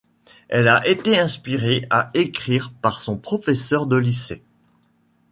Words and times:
Elle 0.49 0.67
a 0.67 0.81
été 0.87 1.19
inspirée 1.19 1.85
à 1.91 2.09
écrire 2.15 2.73
par 2.81 3.01
son 3.01 3.17
professeur 3.19 3.85
de 3.85 3.97
lycée. 3.97 4.43